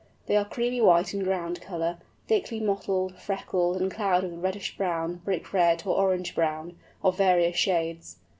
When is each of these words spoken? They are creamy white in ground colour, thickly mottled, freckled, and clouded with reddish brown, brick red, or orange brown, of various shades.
They 0.25 0.35
are 0.35 0.45
creamy 0.45 0.81
white 0.81 1.13
in 1.13 1.23
ground 1.23 1.61
colour, 1.61 1.99
thickly 2.27 2.59
mottled, 2.59 3.19
freckled, 3.19 3.79
and 3.79 3.91
clouded 3.91 4.31
with 4.31 4.41
reddish 4.43 4.75
brown, 4.75 5.17
brick 5.23 5.53
red, 5.53 5.83
or 5.85 5.95
orange 5.95 6.33
brown, 6.33 6.75
of 7.03 7.17
various 7.19 7.55
shades. 7.57 8.17